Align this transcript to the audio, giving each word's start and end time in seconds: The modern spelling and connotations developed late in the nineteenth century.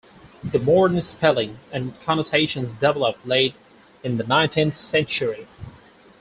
The 0.43 0.57
modern 0.57 0.99
spelling 1.03 1.59
and 1.71 1.93
connotations 2.01 2.73
developed 2.73 3.23
late 3.23 3.53
in 4.03 4.17
the 4.17 4.23
nineteenth 4.23 4.75
century. 4.75 5.45